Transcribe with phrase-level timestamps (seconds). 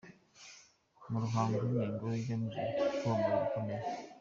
[1.09, 2.63] mu Ruhango ni ingoro igamije
[2.99, 3.85] komora ibikomere.